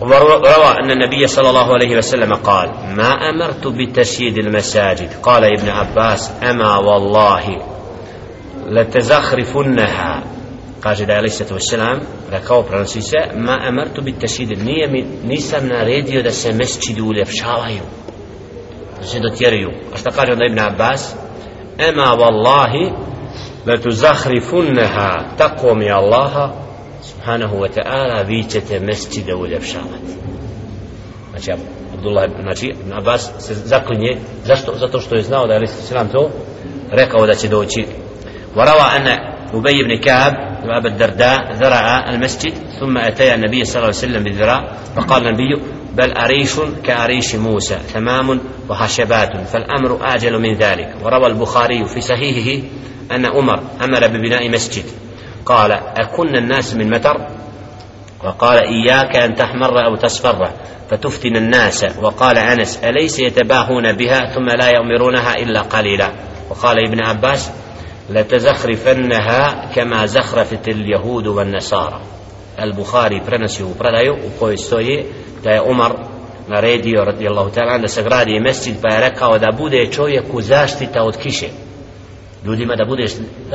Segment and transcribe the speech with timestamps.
[0.00, 6.32] وروى أن النبي صلى الله عليه وسلم قال ما أمرت بتشييد المساجد قال ابن عباس
[6.42, 7.44] أما والله
[8.68, 10.22] لتزخرفنها
[10.80, 12.00] kaže da je alaih sallatu wasalam
[12.30, 17.80] rekao prenosi se ma amartu bit tašid nije mi nisam naredio da se mesčidi uljepšavaju
[19.00, 21.14] da se dotjeruju a šta kaže onda Ibn Abbas
[21.78, 22.92] ema wallahi
[23.66, 26.50] la tu zahrifunneha tako mi Allaha
[27.03, 30.13] subhanahu wa ta'ala vi ćete mesčide uljepšavati
[31.29, 31.51] znači
[31.93, 34.17] Abdullah znači Ibn Abbas se zaklinje.
[34.45, 34.73] Zašto?
[34.75, 36.31] zato što je znao da je sallatu to
[36.91, 37.85] rekao da će doći.
[38.55, 39.07] وروى أن
[39.53, 40.33] أبي بن كعب
[40.65, 45.61] وأبا الدرداء ذرع المسجد ثم أتي النبي صلى الله عليه وسلم بالذراع فقال النبي
[45.93, 48.39] بل أريش كأريش موسى تمام
[48.69, 52.67] وخشبات فالأمر أعجل من ذلك وروى البخاري في صحيحه
[53.11, 54.83] أن عمر أمر ببناء مسجد
[55.45, 57.27] قال أكن الناس من متر؟
[58.23, 60.49] وقال إياك أن تحمر أو تصفر.
[60.89, 61.85] فتفتن الناس.
[62.01, 66.11] وقال أنس أليس يتباهون بها ثم لا يؤمرونها إلا قليلا؟
[66.49, 67.51] وقال ابن عباس
[68.09, 72.01] لتزخرفنها كما زخرفت اليهود والنصارى.
[72.59, 75.03] البخاري برنسي وبرلايو وقوي السوية
[75.43, 76.13] تا عمر
[76.49, 81.47] ناريديو رضي الله تعالى عنه سقرادي مسجد بايركا ودا بوده چويكو زاشتي تاوت كيشي
[82.45, 83.05] لودي ما دا بوده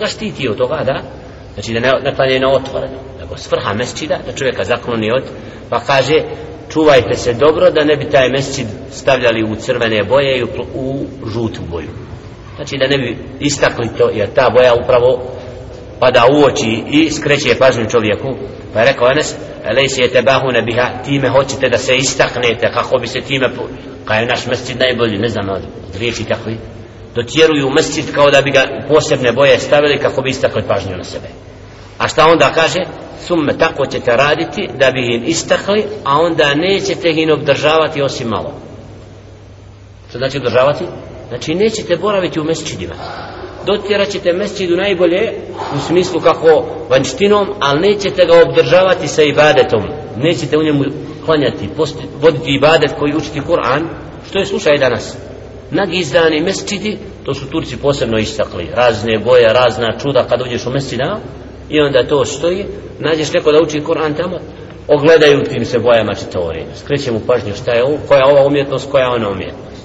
[0.00, 0.82] زاشتي تيو توغا
[1.54, 5.24] znači da ne, ne klanjaju na otvoreno nego svrha mesčida da čovjeka zakloni od
[5.70, 6.14] pa kaže
[6.72, 11.06] čuvajte se dobro da ne bi taj mesčid stavljali u crvene boje i u, u
[11.26, 11.88] žutu boju.
[12.56, 15.22] Znači da ne bi istakli to jer ta boja upravo
[16.00, 18.28] pada u oči i skreće pažnju čovjeku.
[18.72, 23.06] Pa je rekao Enes Elejsi je tebahu nebiha time hoćete da se istaknete kako bi
[23.06, 23.48] se time
[24.04, 25.62] kaj je naš mescid najbolji ne znam od
[25.98, 26.56] riječi takvi
[27.14, 31.28] dotjeruju mescid kao da bi ga posebne boje stavili kako bi istakli pažnju na sebe.
[31.98, 32.80] A šta onda kaže?
[33.26, 38.52] Summe tako ćete raditi da bi im istakli a onda nećete ih obdržavati osim malo.
[40.08, 40.84] Što znači obdržavati?
[41.28, 42.94] Znači nećete boraviti u mesčidima
[43.66, 45.32] dotjerat ćete mesčidu najbolje
[45.76, 49.82] u smislu kako vanštinom ali nećete ga obdržavati sa ibadetom.
[50.16, 50.84] Nećete u njemu
[51.24, 53.82] klanjati posti, voditi ibadet koji učiti Kur'an.
[54.28, 55.16] Što je slušaj danas?
[55.72, 61.20] nagizdani mescidi, to su Turci posebno istakli, razne boje, razna čuda, kad uđeš u mescida,
[61.68, 62.66] i onda to stoji,
[62.98, 64.38] nađeš neko da uči Koran tamo,
[64.88, 66.66] ogledaju tim se bojama čitavorin.
[66.84, 69.82] Skreće mu pažnju šta je ovo, koja je ova umjetnost, koja je ona umjetnost.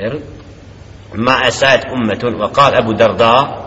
[0.00, 0.16] Jer,
[1.14, 3.58] ma esajet ummetun, va kal Ebu Darda,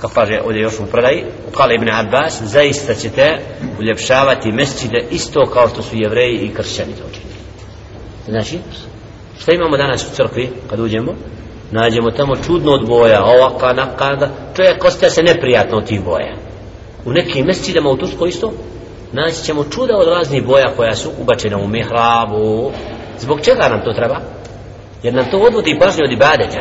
[0.00, 3.38] kako kaže ovdje još u predaji, u kal Ibn Abbas, zaista ćete
[3.78, 7.40] uljepšavati mescide isto kao što su jevreji i kršćani to učinili.
[8.28, 8.58] Znači,
[9.40, 11.12] Šta imamo danas u crkvi kad uđemo?
[11.70, 14.28] Nađemo tamo čudno od boja, ovaka, nakada.
[14.56, 16.34] Čovjek ostaje se neprijatno od tih boja.
[17.04, 18.52] U nekim mjesecima u Tursko isto,
[19.12, 22.72] naći ćemo čuda od raznih boja koja su ubačena u mihrabu.
[23.18, 24.20] Zbog čega nam to treba?
[25.02, 26.60] Jer nam to odvodi pažnju od ibadeta.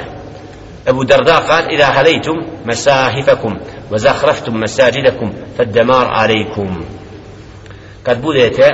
[0.85, 3.53] Ebu Darda kad, ida halejtum mesahifakum,
[3.91, 6.85] wa zahraftum mesajidakum, faddamar alejkum.
[8.03, 8.67] Kad budete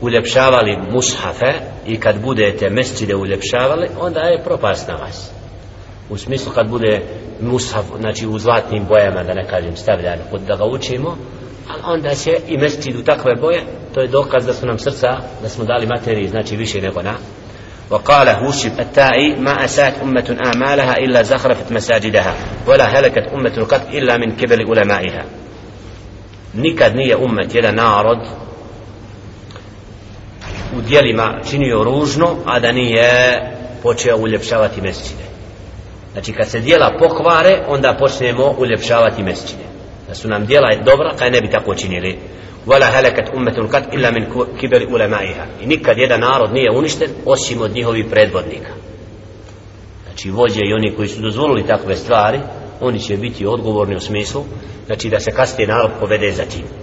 [0.00, 1.52] uljepšavali mushafe,
[1.89, 5.31] i kad budete mesčide uljepšavali onda je propast na vas
[6.09, 7.01] u smislu kad bude
[7.41, 11.17] mushaf znači u zlatnim bojama da ne kažem stavljan kod da ga učimo
[11.69, 13.63] ali onda će i mesčid u takve boje
[13.93, 17.15] to je dokaz da su nam srca da smo dali materiji znači više nego na
[17.89, 22.35] وقال هوشب التائي ما أساءت أمة أعمالها إلا زخرفت مساجدها
[22.67, 25.25] ولا هلكت أمة قط إلا من كبل علمائها
[26.55, 28.17] nikad nije umet jedan narod
[30.78, 33.40] u dijelima činio ružno, a da nije
[33.82, 35.22] počeo uljepšavati mesečine.
[36.12, 39.64] Znači kad se dijela pokvare, onda počnemo uljepšavati mesečine.
[40.08, 42.18] Da su nam dijela dobra, kaj ne bi tako činili.
[42.66, 44.26] Vala helekat ummetun kat illa min
[44.60, 45.44] kiberi ulemaiha.
[45.60, 48.70] I nikad jedan narod nije uništen, osim od njihovih predvodnika.
[50.04, 52.40] Znači vođe i oni koji su dozvolili takve stvari,
[52.80, 54.44] oni će biti odgovorni u smislu,
[54.86, 56.79] znači da se kasnije narod povede za tim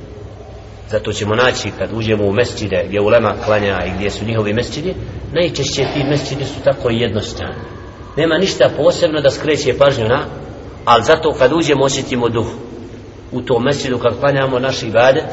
[0.90, 4.94] zato ćemo naći kad uđemo u mesčide gdje ulema klanja i gdje su njihovi mesčidi
[5.34, 7.78] najčešće ti mesčidi su tako jednostavni
[8.18, 10.26] nema ništa posebno da skreće pažnju na
[10.86, 12.48] ali zato kad uđemo osjetimo duh.
[13.32, 15.26] U tom mesčidu kad klanjamo naš ibadet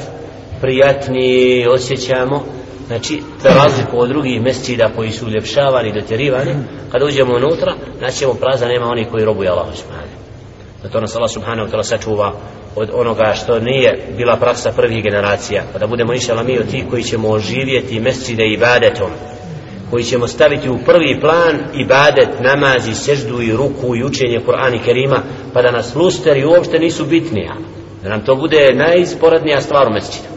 [0.60, 2.44] prijatni osjećamo
[2.86, 6.54] znači za razliku od drugih mesčida koji su uljepšavani dotjerivani
[6.92, 9.66] kad uđemo unutra znači, naćemo praza nema oni koji robuju Allah
[10.84, 12.32] da to nas Allah subhanahu ta'ala sačuva
[12.76, 15.62] od onoga što nije bila praksa prvih generacija.
[15.72, 19.10] Pa da budemo inšala mi od tih koji ćemo oživjeti mesčide ibadetom
[19.90, 24.84] koji ćemo staviti u prvi plan ibadet, namazi, seždu i ruku i učenje Kur'ana i
[24.84, 25.22] Kerima
[25.52, 27.48] pa da nas lusteri uopšte nisu bitni
[28.02, 30.28] da nam to bude najisporadnija stvar u mesčidu.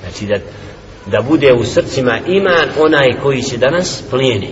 [0.00, 0.34] Znači da,
[1.06, 4.50] da bude u srcima iman onaj koji će danas plijeni.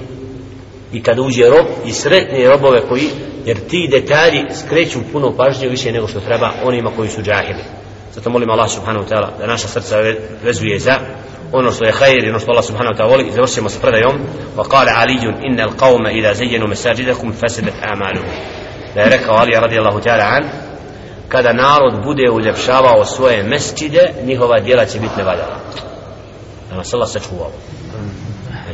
[0.92, 3.10] I kad uđe rob i sretni robove koji
[3.44, 7.64] jer ti detalji skreću puno pažnje više nego što treba onima koji su džahili.
[8.14, 9.96] Zato molim Allah subhanahu wa ta'ala da naša srca
[10.42, 10.98] vezuje za
[11.52, 13.26] ono što je hajr i ono što Allah subhanahu wa ta'ala voli.
[13.28, 14.18] I završimo sa predajom.
[14.56, 18.30] Wa kale alijun innal qawma ila zayyanu masajidakum fasadat a'maluhum.
[18.94, 20.44] Da je rekao Ali radijallahu ta'ala an
[21.28, 25.56] kada narod bude uljepšavao svoje mesčide njihova djela će biti nevaljala
[26.70, 27.50] da nas Allah sačuvao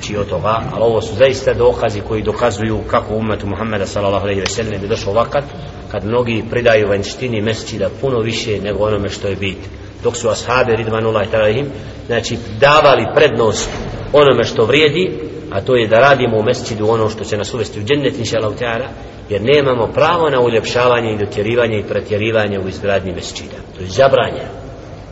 [0.01, 0.63] znači od toga.
[0.73, 4.89] Ali ovo su zaista dokazi koji dokazuju kako umetu Muhammeda sallallahu alaihi ve sellem bi
[4.89, 5.45] došao vakat
[5.91, 9.59] kad mnogi pridaju vanjštini mesčida puno više nego onome što je bit.
[10.03, 11.65] Dok su ashabi ridvanullah ta'ala
[12.07, 13.71] znači davali prednost
[14.13, 15.11] onome što vrijedi
[15.51, 18.37] a to je da radimo u mesčidu ono što će nas uvesti u džennet inša
[18.37, 18.87] ta'ala
[19.29, 23.57] jer nemamo pravo na uljepšavanje i dotjerivanje i pretjerivanje u izgradnji mesčida.
[23.77, 24.45] To je zabranje.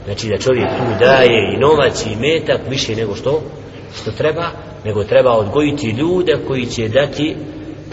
[0.04, 3.42] Znači da čovjek tu daje i novac i metak više nego što
[3.96, 4.50] što treba
[4.84, 7.36] nego treba odgojiti ljude koji će dati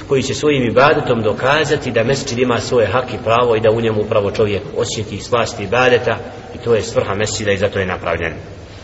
[0.08, 3.82] koji će svojim ibadetom dokazati da mesčid ima svoje hak i pravo i da u
[3.82, 6.18] njemu upravo čovjek osjeti slast ibadeta
[6.56, 8.34] i to je svrha mesčida i zato je napravljen.